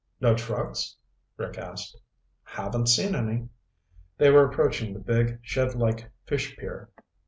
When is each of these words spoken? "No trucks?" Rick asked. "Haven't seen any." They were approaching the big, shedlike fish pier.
"No 0.19 0.33
trucks?" 0.35 0.95
Rick 1.37 1.59
asked. 1.59 1.95
"Haven't 2.41 2.87
seen 2.87 3.13
any." 3.13 3.49
They 4.17 4.31
were 4.31 4.49
approaching 4.49 4.93
the 4.95 4.99
big, 4.99 5.37
shedlike 5.43 6.09
fish 6.25 6.57
pier. 6.57 6.89